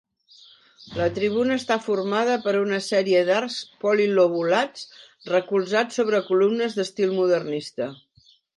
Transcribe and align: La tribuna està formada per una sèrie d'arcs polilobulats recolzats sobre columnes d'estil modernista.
La 0.99 1.09
tribuna 1.17 1.57
està 1.61 1.77
formada 1.87 2.37
per 2.45 2.53
una 2.61 2.79
sèrie 2.87 3.21
d'arcs 3.29 3.59
polilobulats 3.85 4.89
recolzats 5.35 6.01
sobre 6.03 6.23
columnes 6.33 6.79
d'estil 6.81 7.17
modernista. 7.23 7.95